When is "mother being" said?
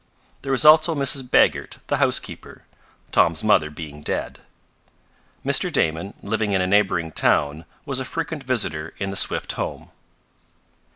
3.43-4.01